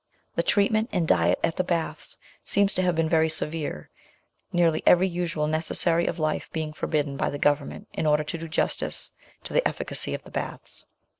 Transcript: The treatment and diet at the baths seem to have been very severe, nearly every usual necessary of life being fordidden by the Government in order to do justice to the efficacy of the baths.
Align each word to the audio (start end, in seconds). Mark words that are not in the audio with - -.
The 0.33 0.41
treatment 0.41 0.89
and 0.91 1.07
diet 1.07 1.37
at 1.43 1.57
the 1.57 1.63
baths 1.63 2.17
seem 2.43 2.67
to 2.69 2.81
have 2.81 2.95
been 2.95 3.07
very 3.07 3.29
severe, 3.29 3.91
nearly 4.51 4.81
every 4.83 5.07
usual 5.07 5.45
necessary 5.45 6.07
of 6.07 6.17
life 6.17 6.49
being 6.51 6.73
fordidden 6.73 7.17
by 7.17 7.29
the 7.29 7.37
Government 7.37 7.87
in 7.93 8.07
order 8.07 8.23
to 8.23 8.37
do 8.39 8.47
justice 8.47 9.11
to 9.43 9.53
the 9.53 9.67
efficacy 9.67 10.15
of 10.15 10.23
the 10.23 10.31
baths. 10.31 10.85